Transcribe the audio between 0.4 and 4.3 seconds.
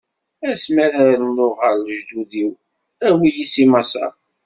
Ass mi ara rnuɣ ɣer lejdud-iw, awi-yi si Maṣer.